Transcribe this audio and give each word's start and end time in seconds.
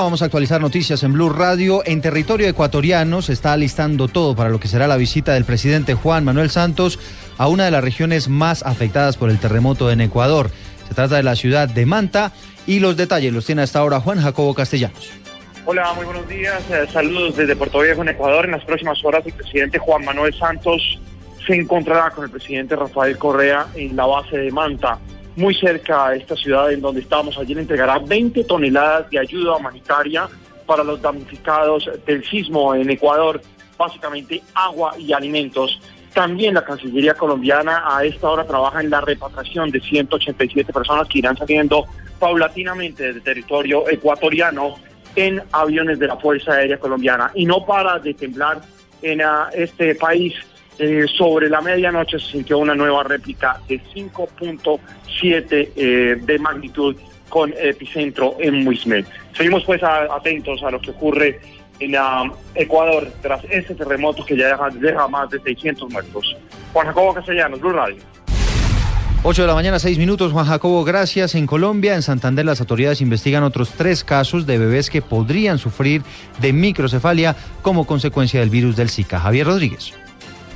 Vamos 0.00 0.22
a 0.22 0.26
actualizar 0.26 0.60
noticias 0.60 1.02
en 1.02 1.12
Blue 1.12 1.28
Radio. 1.28 1.82
En 1.84 2.00
territorio 2.00 2.46
ecuatoriano 2.46 3.20
se 3.20 3.32
está 3.32 3.54
alistando 3.54 4.06
todo 4.06 4.36
para 4.36 4.48
lo 4.48 4.60
que 4.60 4.68
será 4.68 4.86
la 4.86 4.96
visita 4.96 5.34
del 5.34 5.44
presidente 5.44 5.94
Juan 5.94 6.24
Manuel 6.24 6.50
Santos 6.50 7.00
a 7.36 7.48
una 7.48 7.64
de 7.64 7.72
las 7.72 7.82
regiones 7.82 8.28
más 8.28 8.62
afectadas 8.62 9.16
por 9.16 9.28
el 9.28 9.40
terremoto 9.40 9.90
en 9.90 10.00
Ecuador. 10.00 10.50
Se 10.86 10.94
trata 10.94 11.16
de 11.16 11.24
la 11.24 11.34
ciudad 11.34 11.68
de 11.68 11.84
Manta 11.84 12.30
y 12.64 12.78
los 12.78 12.96
detalles 12.96 13.32
los 13.32 13.44
tiene 13.44 13.62
hasta 13.62 13.80
ahora 13.80 13.98
Juan 13.98 14.22
Jacobo 14.22 14.54
Castellanos. 14.54 15.10
Hola, 15.64 15.92
muy 15.94 16.04
buenos 16.04 16.28
días. 16.28 16.62
Eh, 16.70 16.86
saludos 16.92 17.34
desde 17.34 17.56
Puerto 17.56 17.80
Viejo 17.80 18.02
en 18.02 18.10
Ecuador. 18.10 18.44
En 18.44 18.52
las 18.52 18.64
próximas 18.64 19.04
horas 19.04 19.26
el 19.26 19.32
presidente 19.32 19.80
Juan 19.80 20.04
Manuel 20.04 20.32
Santos 20.32 21.00
se 21.44 21.56
encontrará 21.56 22.12
con 22.12 22.22
el 22.22 22.30
presidente 22.30 22.76
Rafael 22.76 23.18
Correa 23.18 23.66
en 23.74 23.96
la 23.96 24.06
base 24.06 24.38
de 24.38 24.52
Manta 24.52 25.00
muy 25.38 25.54
cerca 25.54 26.10
de 26.10 26.18
esta 26.18 26.34
ciudad 26.34 26.72
en 26.72 26.80
donde 26.80 27.00
estamos. 27.00 27.38
Ayer 27.38 27.56
entregará 27.58 28.00
20 28.00 28.42
toneladas 28.42 29.08
de 29.08 29.20
ayuda 29.20 29.56
humanitaria 29.56 30.28
para 30.66 30.82
los 30.82 31.00
damnificados 31.00 31.88
del 32.04 32.24
sismo 32.28 32.74
en 32.74 32.90
Ecuador, 32.90 33.40
básicamente 33.78 34.42
agua 34.52 34.94
y 34.98 35.12
alimentos. 35.12 35.80
También 36.12 36.54
la 36.54 36.64
Cancillería 36.64 37.14
colombiana 37.14 37.84
a 37.86 38.04
esta 38.04 38.28
hora 38.28 38.44
trabaja 38.44 38.80
en 38.80 38.90
la 38.90 39.00
repatriación 39.00 39.70
de 39.70 39.80
187 39.80 40.72
personas 40.72 41.06
que 41.06 41.20
irán 41.20 41.36
saliendo 41.36 41.84
paulatinamente 42.18 43.04
del 43.04 43.22
territorio 43.22 43.88
ecuatoriano 43.88 44.74
en 45.14 45.40
aviones 45.52 46.00
de 46.00 46.08
la 46.08 46.16
Fuerza 46.16 46.54
Aérea 46.54 46.78
Colombiana. 46.78 47.30
Y 47.34 47.46
no 47.46 47.64
para 47.64 48.00
de 48.00 48.12
temblar 48.12 48.60
en 49.02 49.22
ah, 49.22 49.50
este 49.54 49.94
país 49.94 50.34
eh, 50.78 51.06
sobre 51.16 51.48
la 51.48 51.60
medianoche 51.60 52.18
se 52.18 52.26
sintió 52.32 52.58
una 52.58 52.74
nueva 52.74 53.02
réplica 53.02 53.60
de 53.68 53.80
5.7 53.80 55.68
eh, 55.74 56.16
de 56.20 56.38
magnitud 56.38 56.96
con 57.28 57.52
epicentro 57.58 58.36
en 58.38 58.64
Muismet. 58.64 59.06
Seguimos 59.36 59.64
pues 59.64 59.82
atentos 59.82 60.62
a 60.62 60.70
lo 60.70 60.80
que 60.80 60.90
ocurre 60.90 61.40
en 61.80 61.96
ah, 61.96 62.24
Ecuador 62.54 63.10
tras 63.20 63.42
ese 63.50 63.74
terremoto 63.74 64.24
que 64.24 64.36
ya 64.36 64.56
deja, 64.72 65.08
más 65.08 65.30
de 65.30 65.40
600 65.40 65.90
muertos. 65.90 66.36
Juan 66.72 66.86
Jacobo 66.86 67.14
Castellanos, 67.14 67.60
Blue 67.60 67.72
Radio. 67.72 68.02
8 69.24 69.42
de 69.42 69.48
la 69.48 69.54
mañana, 69.54 69.78
6 69.80 69.98
minutos. 69.98 70.32
Juan 70.32 70.46
Jacobo, 70.46 70.84
gracias. 70.84 71.34
En 71.34 71.46
Colombia, 71.46 71.96
en 71.96 72.02
Santander, 72.02 72.44
las 72.44 72.60
autoridades 72.60 73.00
investigan 73.00 73.42
otros 73.42 73.70
tres 73.70 74.04
casos 74.04 74.46
de 74.46 74.58
bebés 74.58 74.90
que 74.90 75.02
podrían 75.02 75.58
sufrir 75.58 76.02
de 76.40 76.52
microcefalia 76.52 77.34
como 77.62 77.84
consecuencia 77.84 78.38
del 78.40 78.50
virus 78.50 78.76
del 78.76 78.90
Zika. 78.90 79.18
Javier 79.18 79.46
Rodríguez. 79.46 79.92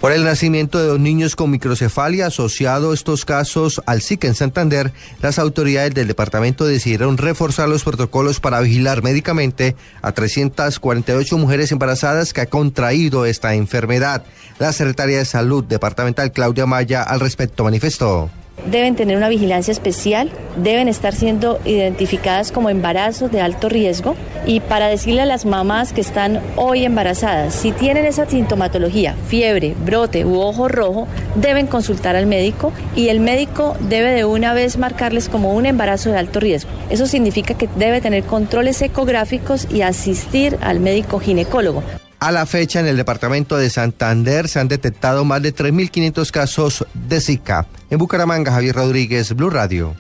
Por 0.03 0.11
el 0.11 0.25
nacimiento 0.25 0.81
de 0.81 0.89
dos 0.89 0.99
niños 0.99 1.37
con 1.37 1.53
microcefalia 1.53 2.27
asociado 2.27 2.93
estos 2.93 3.25
casos 3.25 3.81
al 3.87 4.03
Zika 4.03 4.27
en 4.27 4.35
Santander, 4.35 4.93
las 5.21 5.39
autoridades 5.39 5.95
del 5.95 6.09
departamento 6.09 6.65
decidieron 6.65 7.19
reforzar 7.19 7.69
los 7.69 7.85
protocolos 7.85 8.41
para 8.41 8.61
vigilar 8.61 9.05
médicamente 9.05 9.77
a 10.03 10.11
348 10.11 11.39
mujeres 11.39 11.71
embarazadas 11.71 12.33
que 12.33 12.41
han 12.41 12.49
contraído 12.49 13.27
esta 13.27 13.55
enfermedad. 13.55 14.25
La 14.59 14.73
secretaria 14.73 15.19
de 15.19 15.25
Salud 15.25 15.63
departamental 15.63 16.33
Claudia 16.33 16.67
Maya 16.67 17.05
al 17.05 17.21
respecto 17.21 17.63
manifestó 17.63 18.29
deben 18.67 18.97
tener 18.97 19.17
una 19.17 19.29
vigilancia 19.29 19.73
especial, 19.73 20.31
deben 20.57 20.89
estar 20.89 21.15
siendo 21.15 21.61
identificadas 21.65 22.53
como 22.53 22.71
embarazos 22.71 23.31
de 23.31 23.41
alto 23.41 23.69
riesgo 23.69 24.15
y 24.47 24.61
para 24.61 24.89
decirle 24.89 25.23
a 25.23 25.27
las 25.27 25.45
mamás 25.45 25.93
que 25.93 26.01
están 26.01 26.41
hoy 26.57 26.85
embarazadas, 26.85 27.55
si 27.55 27.73
tienen 27.73 28.07
esa 28.07 28.27
sintomatología, 28.27 29.15
fiebre, 29.29 29.75
brote 29.85 30.25
u 30.25 30.41
ojo 30.41 30.69
rojo, 30.69 31.07
deben 31.37 31.67
consultar 31.67 32.17
al 32.17 32.27
médico 32.27 32.73
y 32.97 33.09
el 33.09 33.21
médico 33.21 33.77
debe 33.81 34.11
de 34.13 34.25
una 34.25 34.55
vez 34.55 34.79
marcarles 34.79 35.29
como 35.29 35.55
un 35.55 35.67
embarazo 35.67 36.11
de 36.11 36.19
alto 36.19 36.41
riesgo. 36.41 36.71
Eso 36.91 37.07
significa 37.07 37.55
que 37.55 37.69
debe 37.77 38.01
tener 38.01 38.25
controles 38.25 38.83
ecográficos 38.83 39.69
y 39.73 39.83
asistir 39.83 40.59
al 40.61 40.81
médico 40.81 41.19
ginecólogo. 41.19 41.83
A 42.23 42.31
la 42.31 42.47
fecha, 42.47 42.79
en 42.79 42.87
el 42.87 42.97
departamento 42.97 43.57
de 43.57 43.69
Santander 43.69 44.47
se 44.47 44.61
han 44.61 44.69
detectado 44.69 45.25
más 45.25 45.43
de 45.43 45.53
3.500 45.53 46.31
casos 46.31 46.87
de 46.95 47.21
Zika. 47.21 47.67
En 47.91 47.99
Bucaramanga, 47.99 48.53
Javier 48.53 48.77
Rodríguez, 48.77 49.35
Blue 49.35 49.51
Radio. 49.51 49.97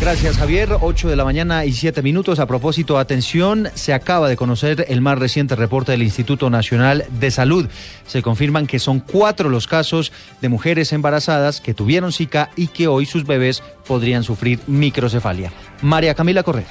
Gracias 0.00 0.38
Javier, 0.38 0.70
8 0.80 1.08
de 1.08 1.14
la 1.14 1.22
mañana 1.22 1.64
y 1.64 1.70
7 1.72 2.02
minutos. 2.02 2.40
A 2.40 2.46
propósito, 2.46 2.98
atención, 2.98 3.68
se 3.74 3.94
acaba 3.94 4.28
de 4.28 4.36
conocer 4.36 4.86
el 4.88 5.00
más 5.00 5.20
reciente 5.20 5.54
reporte 5.54 5.92
del 5.92 6.02
Instituto 6.02 6.50
Nacional 6.50 7.04
de 7.20 7.30
Salud. 7.30 7.68
Se 8.08 8.22
confirman 8.22 8.66
que 8.66 8.80
son 8.80 8.98
cuatro 8.98 9.48
los 9.48 9.68
casos 9.68 10.10
de 10.40 10.48
mujeres 10.48 10.92
embarazadas 10.92 11.60
que 11.60 11.74
tuvieron 11.74 12.12
Zika 12.12 12.50
y 12.56 12.66
que 12.66 12.88
hoy 12.88 13.06
sus 13.06 13.24
bebés 13.24 13.62
podrían 13.86 14.24
sufrir 14.24 14.58
microcefalia. 14.66 15.52
María 15.80 16.14
Camila 16.14 16.42
Correa. 16.42 16.66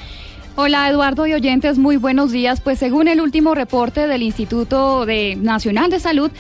Hola 0.58 0.90
Eduardo 0.90 1.28
y 1.28 1.34
oyentes, 1.34 1.78
muy 1.78 1.98
buenos 1.98 2.32
días. 2.32 2.62
Pues 2.62 2.80
según 2.80 3.10
el 3.10 3.20
último 3.20 3.56
reporte 3.56 4.08
del 4.08 4.24
Instituto 4.24 5.06
de 5.06 5.36
Nacional 5.36 5.90
de 5.92 6.00
Salud, 6.00 6.32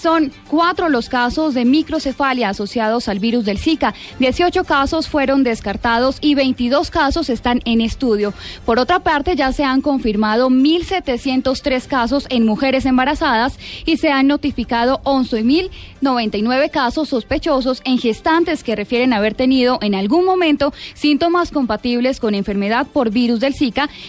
son 0.00 0.30
cuatro 0.48 0.88
los 0.88 1.08
casos 1.08 1.54
de 1.54 1.64
microcefalia 1.64 2.50
asociados 2.50 3.08
al 3.08 3.18
virus 3.18 3.44
del 3.44 3.58
Zika. 3.58 3.92
18 4.20 4.62
casos 4.62 5.08
fueron 5.08 5.42
descartados 5.42 6.18
y 6.20 6.36
22 6.36 6.92
casos 6.92 7.28
están 7.28 7.62
en 7.64 7.80
estudio. 7.80 8.32
Por 8.64 8.78
otra 8.78 9.00
parte, 9.00 9.34
ya 9.34 9.50
se 9.50 9.64
han 9.64 9.80
confirmado 9.80 10.50
1.703 10.50 11.88
casos 11.88 12.26
en 12.28 12.46
mujeres 12.46 12.86
embarazadas 12.86 13.58
y 13.86 13.96
se 13.96 14.12
han 14.12 14.28
notificado 14.28 15.00
11.099 15.02 16.70
casos 16.70 17.08
sospechosos 17.08 17.82
en 17.84 17.98
gestantes 17.98 18.62
que 18.62 18.76
refieren 18.76 19.12
haber 19.12 19.34
tenido 19.34 19.78
en 19.82 19.96
algún 19.96 20.24
momento 20.24 20.72
síntomas 20.92 21.50
compatibles 21.50 22.20
con 22.20 22.36
enfermedad 22.36 22.86
por 22.86 23.10
virus 23.10 23.40
del 23.40 23.54
Zika 23.54 23.63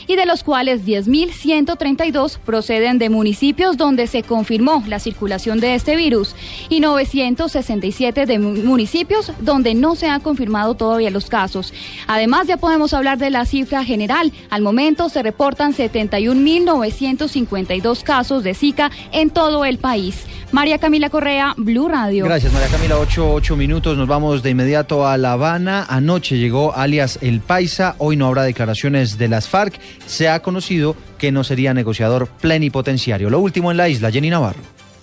y 0.08 0.16
de 0.16 0.26
los 0.26 0.44
cuales 0.44 0.84
10.132 0.86 2.40
proceden 2.40 2.98
de 2.98 3.10
municipios 3.10 3.78
donde 3.78 4.08
se 4.08 4.24
confirmó 4.24 4.84
la 4.88 5.00
circulación 5.00 5.60
de 5.60 5.76
este 5.76 5.96
virus 5.96 6.36
y 6.70 6.82
967 6.82 8.26
de 8.26 8.40
municipios 8.40 9.32
donde 9.40 9.76
no 9.76 9.96
se 9.96 10.08
han 10.08 10.22
confirmado 10.22 10.74
todavía 10.76 11.12
los 11.12 11.28
casos. 11.28 11.74
Además, 12.08 12.48
ya 12.48 12.58
podemos 12.58 12.94
hablar 12.94 13.18
de 13.18 13.30
la 13.30 13.46
cifra 13.46 13.86
general. 13.86 14.34
Al 14.50 14.62
momento 14.62 15.08
se 15.10 15.24
reportan 15.24 15.74
71.952 15.74 18.04
casos 18.04 18.44
de 18.44 18.54
Zika 18.54 18.92
en 19.12 19.30
todo 19.30 19.66
el 19.66 19.78
país. 19.78 20.26
María 20.52 20.78
Camila 20.78 21.10
Correa, 21.10 21.54
Blue 21.58 21.90
Radio. 21.90 22.26
Gracias, 22.26 22.54
María 22.54 22.70
Camila. 22.70 22.98
Ocho, 22.98 23.34
ocho 23.34 23.58
minutos. 23.58 23.98
Nos 23.98 24.08
vamos 24.08 24.42
de 24.42 24.52
inmediato 24.52 25.06
a 25.06 25.18
La 25.18 25.34
Habana. 25.34 25.86
Anoche 25.90 26.38
llegó 26.38 26.74
alias 26.74 27.20
El 27.22 27.42
Paisa. 27.42 27.96
Hoy 27.98 28.16
no 28.16 28.28
habrá 28.28 28.44
declaraciones 28.44 29.18
de 29.18 29.28
las 29.28 29.45
FARC. 29.50 29.80
Se 30.06 30.30
ha 30.30 30.42
conocido 30.42 30.96
que 31.18 31.32
no 31.32 31.44
sería 31.44 31.74
negociador 31.74 32.28
plenipotenciario. 32.28 33.30
Lo 33.30 33.40
último 33.40 33.72
en 33.72 33.78
la 33.78 33.90
isla, 33.90 34.12
Jenny 34.12 34.30
Navarro. 34.30 34.60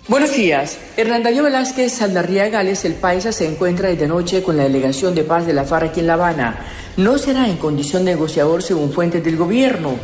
Buenos 0.09 0.35
días. 0.35 0.79
Hernandayo 0.97 1.45
Velázquez 1.45 1.93
Saldarría 1.93 2.49
Gales, 2.49 2.85
el 2.85 2.95
paisa, 2.95 3.31
se 3.31 3.47
encuentra 3.47 3.89
desde 3.89 4.09
noche 4.09 4.43
con 4.43 4.57
la 4.57 4.65
delegación 4.65 5.15
de 5.15 5.23
paz 5.23 5.47
de 5.47 5.53
la 5.53 5.63
FARC 5.63 5.91
aquí 5.91 6.01
en 6.01 6.09
La 6.09 6.15
Habana. 6.15 6.59
No 6.97 7.19
será 7.19 7.49
en 7.49 7.57
condición 7.57 8.05
negociador 8.05 8.65
según 8.65 8.93
fuentes 8.93 9.23
del 9.23 9.37
gobierno. 9.37 9.95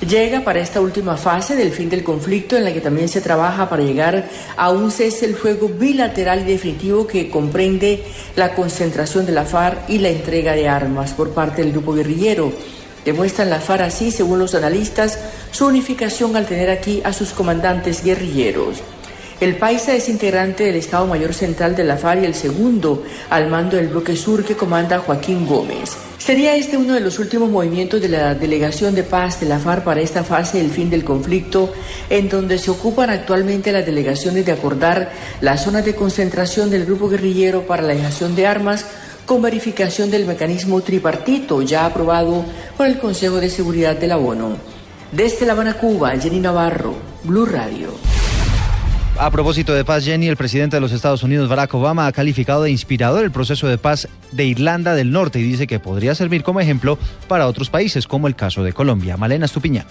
Llega 0.00 0.40
para 0.40 0.60
esta 0.60 0.80
última 0.80 1.16
fase 1.16 1.54
del 1.54 1.70
fin 1.70 1.88
del 1.88 2.02
conflicto 2.02 2.56
en 2.56 2.64
la 2.64 2.72
que 2.72 2.80
también 2.80 3.08
se 3.08 3.20
trabaja 3.20 3.70
para 3.70 3.84
llegar 3.84 4.28
a 4.56 4.70
un 4.70 4.90
cese 4.90 5.24
el 5.24 5.36
fuego 5.36 5.68
bilateral 5.68 6.40
y 6.40 6.52
definitivo 6.52 7.06
que 7.06 7.30
comprende 7.30 8.02
la 8.34 8.54
concentración 8.54 9.24
de 9.24 9.32
la 9.32 9.44
FARC 9.44 9.88
y 9.88 9.98
la 9.98 10.10
entrega 10.10 10.52
de 10.52 10.68
armas 10.68 11.12
por 11.12 11.30
parte 11.30 11.62
del 11.62 11.70
grupo 11.70 11.94
guerrillero. 11.94 12.52
Demuestran 13.04 13.50
la 13.50 13.60
FARC 13.60 13.82
así, 13.82 14.10
según 14.10 14.38
los 14.38 14.54
analistas, 14.54 15.18
su 15.50 15.66
unificación 15.66 16.36
al 16.36 16.46
tener 16.46 16.70
aquí 16.70 17.02
a 17.04 17.12
sus 17.12 17.30
comandantes 17.30 18.02
guerrilleros. 18.02 18.82
El 19.40 19.56
Paisa 19.56 19.94
es 19.94 20.08
integrante 20.08 20.64
del 20.64 20.76
Estado 20.76 21.06
Mayor 21.06 21.34
Central 21.34 21.74
de 21.74 21.84
la 21.84 21.96
FARC 21.96 22.22
y 22.22 22.26
el 22.26 22.34
segundo 22.34 23.02
al 23.30 23.48
mando 23.48 23.76
del 23.76 23.88
bloque 23.88 24.16
sur 24.16 24.44
que 24.44 24.56
comanda 24.56 25.00
Joaquín 25.00 25.46
Gómez. 25.46 25.96
Sería 26.18 26.56
este 26.56 26.78
uno 26.78 26.94
de 26.94 27.00
los 27.00 27.18
últimos 27.18 27.50
movimientos 27.50 28.00
de 28.00 28.08
la 28.08 28.34
Delegación 28.34 28.94
de 28.94 29.02
Paz 29.02 29.40
de 29.40 29.46
la 29.46 29.58
FARC 29.58 29.84
para 29.84 30.00
esta 30.00 30.24
fase 30.24 30.58
del 30.58 30.70
fin 30.70 30.88
del 30.88 31.04
conflicto, 31.04 31.70
en 32.08 32.30
donde 32.30 32.56
se 32.56 32.70
ocupan 32.70 33.10
actualmente 33.10 33.72
las 33.72 33.84
delegaciones 33.84 34.46
de 34.46 34.52
acordar 34.52 35.10
las 35.42 35.64
zonas 35.64 35.84
de 35.84 35.94
concentración 35.94 36.70
del 36.70 36.86
grupo 36.86 37.10
guerrillero 37.10 37.66
para 37.66 37.82
la 37.82 37.92
dejación 37.92 38.34
de 38.36 38.46
armas 38.46 38.86
con 39.26 39.42
verificación 39.42 40.10
del 40.10 40.26
mecanismo 40.26 40.80
tripartito 40.80 41.62
ya 41.62 41.86
aprobado 41.86 42.44
por 42.76 42.86
el 42.86 42.98
Consejo 42.98 43.36
de 43.36 43.50
Seguridad 43.50 43.96
de 43.96 44.06
la 44.06 44.18
ONU. 44.18 44.56
Desde 45.12 45.46
La 45.46 45.52
Habana, 45.52 45.74
Cuba, 45.74 46.16
Jenny 46.18 46.40
Navarro, 46.40 46.94
Blue 47.22 47.46
Radio. 47.46 47.94
A 49.16 49.30
propósito 49.30 49.72
de 49.72 49.84
paz, 49.84 50.04
Jenny, 50.04 50.26
el 50.26 50.36
presidente 50.36 50.76
de 50.76 50.80
los 50.80 50.90
Estados 50.90 51.22
Unidos, 51.22 51.48
Barack 51.48 51.72
Obama, 51.74 52.08
ha 52.08 52.12
calificado 52.12 52.64
de 52.64 52.72
inspirador 52.72 53.22
el 53.22 53.30
proceso 53.30 53.68
de 53.68 53.78
paz 53.78 54.08
de 54.32 54.44
Irlanda 54.44 54.94
del 54.94 55.12
Norte 55.12 55.38
y 55.38 55.44
dice 55.44 55.68
que 55.68 55.78
podría 55.78 56.16
servir 56.16 56.42
como 56.42 56.60
ejemplo 56.60 56.98
para 57.28 57.46
otros 57.46 57.70
países, 57.70 58.08
como 58.08 58.26
el 58.26 58.34
caso 58.34 58.64
de 58.64 58.72
Colombia. 58.72 59.16
Malena 59.16 59.46
Estupiña. 59.46 59.86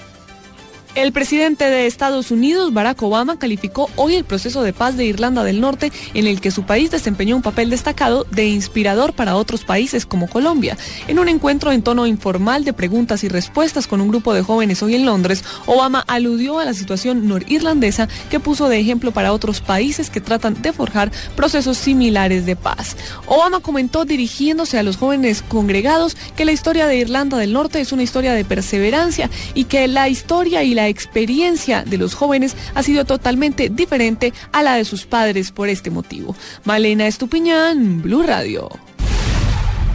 El 0.96 1.12
presidente 1.12 1.72
de 1.72 1.88
Estados 1.88 2.30
Unidos, 2.30 2.72
Barack 2.72 3.02
Obama, 3.02 3.40
calificó 3.40 3.90
hoy 3.96 4.14
el 4.14 4.26
proceso 4.26 4.62
de 4.62 4.74
paz 4.74 4.96
de 4.96 5.06
Irlanda 5.06 5.44
del 5.44 5.60
Norte 5.60 5.92
en 6.14 6.28
el 6.28 6.40
que 6.40 6.52
su 6.52 6.68
país 6.68 6.92
desempeñó 6.92 7.36
un 7.36 7.42
papel 7.42 7.72
destacado 7.72 8.28
de 8.30 8.46
inspirador 8.46 9.14
para 9.14 9.36
otros 9.36 9.64
países 9.64 10.06
como 10.06 10.30
Colombia. 10.30 10.78
En 11.08 11.18
un 11.18 11.30
encuentro 11.30 11.72
en 11.72 11.82
tono 11.82 12.06
informal 12.06 12.64
de 12.64 12.74
preguntas 12.74 13.24
y 13.24 13.28
respuestas 13.28 13.88
con 13.88 14.02
un 14.02 14.10
grupo 14.10 14.36
de 14.36 14.44
jóvenes 14.44 14.84
hoy 14.84 14.94
en 14.94 15.08
Londres, 15.08 15.44
Obama 15.66 16.06
aludió 16.08 16.60
a 16.60 16.66
la 16.66 16.76
situación 16.76 17.28
norirlandesa 17.28 18.08
que 18.30 18.40
puso 18.40 18.70
de 18.70 18.80
ejemplo 18.80 19.12
para 19.12 19.34
otros 19.34 19.62
países 19.62 20.12
que 20.12 20.22
tratan 20.22 20.62
de 20.62 20.74
forjar 20.74 21.12
procesos 21.36 21.76
similares 21.76 22.46
de 22.46 22.56
paz. 22.56 22.98
Obama 23.26 23.62
comentó 23.62 24.06
dirigiéndose 24.06 24.78
a 24.78 24.84
los 24.84 24.98
jóvenes 24.98 25.42
congregados 25.42 26.16
que 26.36 26.46
la 26.46 26.52
historia 26.52 26.86
de 26.86 26.98
Irlanda 26.98 27.40
del 27.40 27.52
Norte 27.52 27.82
es 27.82 27.92
una 27.92 28.04
historia 28.04 28.34
de 28.34 28.46
perseverancia 28.46 29.32
y 29.56 29.64
que 29.64 29.88
la 29.88 30.08
historia 30.08 30.62
y 30.62 30.76
la 30.76 30.83
la 30.84 30.90
experiencia 30.90 31.86
de 31.86 31.98
los 31.98 32.14
jóvenes 32.14 32.58
ha 32.76 32.84
sido 32.84 33.06
totalmente 33.06 33.70
diferente 33.70 34.34
a 34.52 34.62
la 34.64 34.76
de 34.76 34.84
sus 34.84 35.06
padres 35.06 35.54
por 35.54 35.70
este 35.70 35.90
motivo. 35.90 36.36
Malena 36.66 37.08
Estupiñán, 37.08 38.02
Blue 38.02 38.22
Radio. 38.22 38.70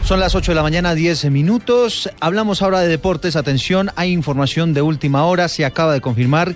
Son 0.02 0.18
las 0.18 0.34
8 0.34 0.52
de 0.52 0.56
la 0.56 0.62
mañana, 0.62 0.94
10 0.94 1.26
minutos. 1.30 2.08
Hablamos 2.20 2.62
ahora 2.62 2.80
de 2.80 2.88
deportes. 2.88 3.36
Atención, 3.36 3.90
hay 3.96 4.12
información 4.12 4.72
de 4.72 4.80
última 4.80 5.26
hora. 5.26 5.48
Se 5.48 5.66
acaba 5.66 5.92
de 5.92 6.00
confirmar 6.00 6.54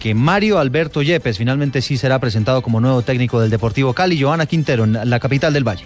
que 0.00 0.12
Mario 0.12 0.58
Alberto 0.58 1.00
Yepes 1.00 1.38
finalmente 1.38 1.80
sí 1.80 1.96
será 1.96 2.18
presentado 2.18 2.62
como 2.62 2.80
nuevo 2.80 3.02
técnico 3.02 3.40
del 3.40 3.50
Deportivo 3.50 3.92
Cali, 3.92 4.20
Joana 4.20 4.46
Quintero, 4.46 4.82
en 4.82 5.08
la 5.08 5.20
capital 5.20 5.52
del 5.52 5.62
Valle. 5.62 5.84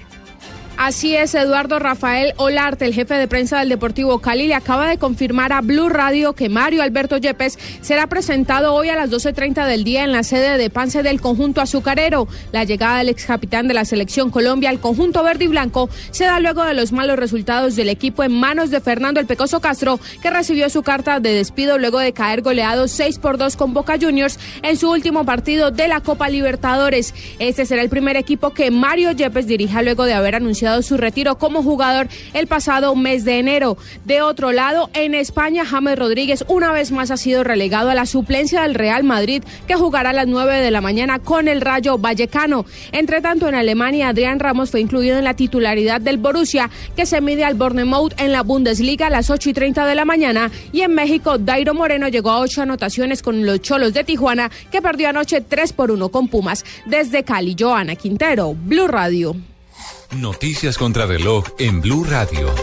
Así 0.84 1.14
es, 1.14 1.32
Eduardo 1.36 1.78
Rafael 1.78 2.34
Olarte, 2.38 2.84
el 2.84 2.92
jefe 2.92 3.14
de 3.14 3.28
prensa 3.28 3.60
del 3.60 3.68
Deportivo 3.68 4.18
Cali, 4.18 4.48
le 4.48 4.56
acaba 4.56 4.88
de 4.88 4.98
confirmar 4.98 5.52
a 5.52 5.60
Blue 5.60 5.88
Radio 5.88 6.32
que 6.32 6.48
Mario 6.48 6.82
Alberto 6.82 7.18
Yepes 7.18 7.56
será 7.82 8.08
presentado 8.08 8.74
hoy 8.74 8.88
a 8.88 8.96
las 8.96 9.08
12.30 9.08 9.64
del 9.64 9.84
día 9.84 10.02
en 10.02 10.10
la 10.10 10.24
sede 10.24 10.58
de 10.58 10.70
Pance 10.70 11.04
del 11.04 11.20
conjunto 11.20 11.60
azucarero. 11.60 12.26
La 12.50 12.64
llegada 12.64 12.98
del 12.98 13.10
ex 13.10 13.26
capitán 13.26 13.68
de 13.68 13.74
la 13.74 13.84
selección 13.84 14.32
Colombia 14.32 14.70
al 14.70 14.80
conjunto 14.80 15.22
verde 15.22 15.44
y 15.44 15.46
blanco 15.46 15.88
se 16.10 16.24
da 16.24 16.40
luego 16.40 16.64
de 16.64 16.74
los 16.74 16.90
malos 16.90 17.16
resultados 17.16 17.76
del 17.76 17.88
equipo 17.88 18.24
en 18.24 18.32
manos 18.32 18.70
de 18.70 18.80
Fernando 18.80 19.20
El 19.20 19.26
Pecoso 19.26 19.60
Castro, 19.60 20.00
que 20.20 20.30
recibió 20.30 20.68
su 20.68 20.82
carta 20.82 21.20
de 21.20 21.32
despido 21.32 21.78
luego 21.78 22.00
de 22.00 22.12
caer 22.12 22.42
goleado 22.42 22.88
6 22.88 23.20
por 23.20 23.38
2 23.38 23.54
con 23.54 23.72
Boca 23.72 23.98
Juniors 24.00 24.36
en 24.64 24.76
su 24.76 24.90
último 24.90 25.24
partido 25.24 25.70
de 25.70 25.86
la 25.86 26.00
Copa 26.00 26.28
Libertadores. 26.28 27.14
Este 27.38 27.66
será 27.66 27.82
el 27.82 27.88
primer 27.88 28.16
equipo 28.16 28.50
que 28.50 28.72
Mario 28.72 29.12
Yepes 29.12 29.46
dirija 29.46 29.82
luego 29.82 30.06
de 30.06 30.14
haber 30.14 30.34
anunciado 30.34 30.71
su 30.80 30.96
retiro 30.96 31.36
como 31.36 31.62
jugador 31.62 32.08
el 32.32 32.46
pasado 32.46 32.94
mes 32.96 33.26
de 33.26 33.38
enero. 33.38 33.76
De 34.06 34.22
otro 34.22 34.52
lado, 34.52 34.88
en 34.94 35.14
España, 35.14 35.66
James 35.66 35.98
Rodríguez 35.98 36.44
una 36.48 36.72
vez 36.72 36.92
más 36.92 37.10
ha 37.10 37.18
sido 37.18 37.44
relegado 37.44 37.90
a 37.90 37.94
la 37.94 38.06
suplencia 38.06 38.62
del 38.62 38.74
Real 38.74 39.04
Madrid, 39.04 39.42
que 39.66 39.74
jugará 39.74 40.10
a 40.10 40.14
las 40.14 40.26
9 40.26 40.60
de 40.60 40.70
la 40.70 40.80
mañana 40.80 41.18
con 41.18 41.48
el 41.48 41.60
Rayo 41.60 41.98
Vallecano. 41.98 42.64
Entre 42.92 43.20
tanto, 43.20 43.48
en 43.48 43.54
Alemania, 43.54 44.08
Adrián 44.08 44.40
Ramos 44.40 44.70
fue 44.70 44.80
incluido 44.80 45.18
en 45.18 45.24
la 45.24 45.34
titularidad 45.34 46.00
del 46.00 46.18
Borussia, 46.18 46.70
que 46.96 47.06
se 47.06 47.20
mide 47.20 47.44
al 47.44 47.54
Bournemouth 47.54 48.14
en 48.18 48.32
la 48.32 48.42
Bundesliga 48.42 49.08
a 49.08 49.10
las 49.10 49.30
8 49.30 49.50
y 49.50 49.52
30 49.52 49.84
de 49.86 49.94
la 49.94 50.04
mañana. 50.04 50.50
Y 50.72 50.82
en 50.82 50.94
México, 50.94 51.38
Dairo 51.38 51.74
Moreno 51.74 52.08
llegó 52.08 52.30
a 52.30 52.40
ocho 52.40 52.62
anotaciones 52.62 53.22
con 53.22 53.44
los 53.44 53.60
Cholos 53.60 53.92
de 53.92 54.04
Tijuana, 54.04 54.50
que 54.70 54.82
perdió 54.82 55.08
anoche 55.08 55.40
3 55.40 55.72
por 55.72 55.90
1 55.90 56.08
con 56.10 56.28
Pumas. 56.28 56.64
Desde 56.86 57.24
Cali, 57.24 57.56
Joana 57.58 57.96
Quintero, 57.96 58.54
Blue 58.54 58.86
Radio. 58.86 59.51
Noticias 60.16 60.76
contra 60.76 61.06
reloj 61.06 61.44
en 61.58 61.80
Blue 61.80 62.04
Radio. 62.04 62.54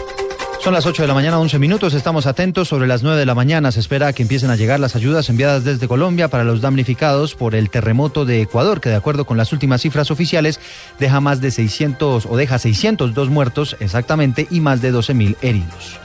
Son 0.60 0.72
las 0.72 0.86
8 0.86 1.02
de 1.02 1.08
la 1.08 1.14
mañana, 1.14 1.40
11 1.40 1.58
minutos. 1.58 1.94
Estamos 1.94 2.26
atentos. 2.26 2.68
Sobre 2.68 2.86
las 2.86 3.02
9 3.02 3.18
de 3.18 3.26
la 3.26 3.34
mañana 3.34 3.72
se 3.72 3.80
espera 3.80 4.12
que 4.12 4.22
empiecen 4.22 4.50
a 4.50 4.56
llegar 4.56 4.78
las 4.78 4.94
ayudas 4.94 5.28
enviadas 5.28 5.64
desde 5.64 5.88
Colombia 5.88 6.28
para 6.28 6.44
los 6.44 6.60
damnificados 6.60 7.34
por 7.34 7.56
el 7.56 7.68
terremoto 7.68 8.24
de 8.24 8.42
Ecuador, 8.42 8.80
que 8.80 8.90
de 8.90 8.94
acuerdo 8.94 9.24
con 9.24 9.36
las 9.36 9.52
últimas 9.52 9.80
cifras 9.80 10.12
oficiales 10.12 10.60
deja 11.00 11.20
más 11.20 11.40
de 11.40 11.50
600 11.50 12.26
o 12.26 12.36
deja 12.36 12.58
602 12.58 13.30
muertos 13.30 13.76
exactamente 13.80 14.46
y 14.48 14.60
más 14.60 14.80
de 14.80 14.92
12 14.92 15.14
mil 15.14 15.36
heridos. 15.42 15.98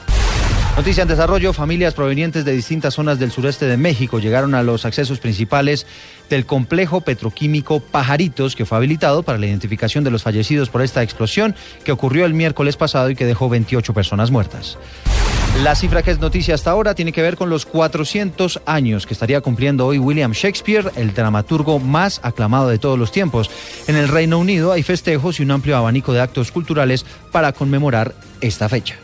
Noticia 0.76 1.04
en 1.04 1.08
desarrollo, 1.08 1.54
familias 1.54 1.94
provenientes 1.94 2.44
de 2.44 2.52
distintas 2.52 2.96
zonas 2.96 3.18
del 3.18 3.32
sureste 3.32 3.66
de 3.66 3.78
México 3.78 4.20
llegaron 4.20 4.54
a 4.56 4.62
los 4.62 4.84
accesos 4.84 5.20
principales 5.20 5.88
del 6.30 6.46
complejo 6.46 7.00
petroquímico 7.00 7.80
Pajaritos, 7.80 8.58
que 8.58 8.66
fue 8.66 8.78
habilitado 8.78 9.24
para 9.24 9.38
la 9.38 9.46
identificación 9.46 10.04
de 10.04 10.12
los 10.12 10.24
fallecidos 10.24 10.70
por 10.70 10.82
esta 10.82 11.02
explosión 11.02 11.56
que 11.86 11.94
ocurrió 11.94 12.26
el 12.26 12.34
miércoles 12.34 12.76
pasado 12.76 13.10
y 13.10 13.16
que 13.16 13.26
dejó 13.26 13.48
28 13.48 13.94
personas 13.94 14.32
muertas. 14.32 14.78
La 15.64 15.76
cifra 15.76 16.04
que 16.04 16.12
es 16.12 16.20
noticia 16.20 16.54
hasta 16.54 16.72
ahora 16.72 16.94
tiene 16.94 17.14
que 17.14 17.22
ver 17.22 17.38
con 17.38 17.50
los 17.50 17.66
400 17.66 18.60
años 18.66 19.08
que 19.08 19.14
estaría 19.14 19.40
cumpliendo 19.40 19.88
hoy 19.88 19.98
William 19.98 20.34
Shakespeare, 20.34 20.92
el 20.98 21.14
dramaturgo 21.14 21.80
más 21.80 22.20
aclamado 22.22 22.68
de 22.68 22.80
todos 22.80 23.00
los 23.00 23.14
tiempos. 23.14 23.50
En 23.88 23.96
el 23.96 24.10
Reino 24.10 24.38
Unido 24.38 24.74
hay 24.74 24.84
festejos 24.84 25.40
y 25.40 25.44
un 25.44 25.52
amplio 25.52 25.78
abanico 25.78 26.12
de 26.12 26.20
actos 26.20 26.52
culturales 26.52 27.06
para 27.32 27.54
conmemorar 27.54 28.14
esta 28.42 28.68
fecha. 28.68 28.98